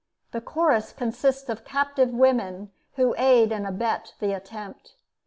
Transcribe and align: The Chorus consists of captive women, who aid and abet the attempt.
The 0.31 0.41
Chorus 0.41 0.93
consists 0.93 1.47
of 1.47 1.63
captive 1.63 2.09
women, 2.09 2.71
who 2.95 3.13
aid 3.19 3.51
and 3.51 3.67
abet 3.67 4.15
the 4.19 4.33
attempt. 4.35 4.95